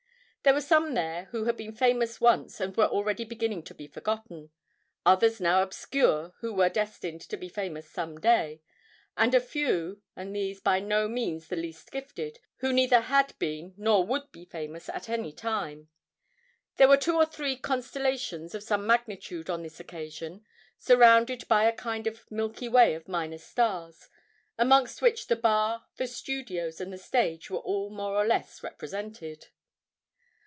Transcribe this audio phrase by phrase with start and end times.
[0.43, 3.85] There were some there who had been famous once and were already beginning to be
[3.85, 4.49] forgotten,
[5.05, 8.59] others now obscure who were destined to be famous some day,
[9.15, 13.75] and a few, and these by no means the least gifted, who neither had been
[13.77, 15.89] nor would be famous at any time.
[16.77, 20.43] There were two or three constellations of some magnitude on this occasion,
[20.79, 24.09] surrounded by a kind of 'milky way' of minor stars,
[24.57, 29.49] amongst which the bar, the studios, and the stage were all more or less represented.